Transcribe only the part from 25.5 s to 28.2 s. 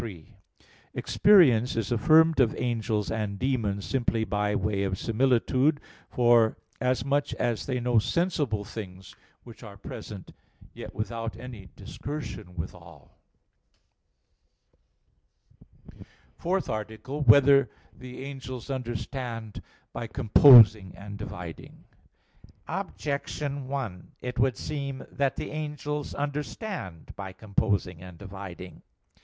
angels understand by composing and